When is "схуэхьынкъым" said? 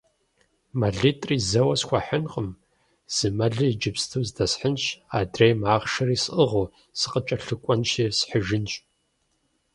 1.81-2.49